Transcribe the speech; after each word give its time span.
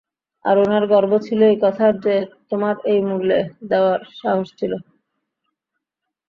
আর 0.45 0.55
উনার 0.57 0.83
গর্ব 0.91 1.11
ছিল 1.27 1.39
এই 1.43 1.57
কথার 1.63 1.93
যে 2.05 2.15
তোমার 2.49 2.75
এই 2.85 2.99
মূল্যে 3.09 3.39
দেওয়ার 3.71 3.99
সাহস 4.19 4.47
ছিল। 4.59 4.73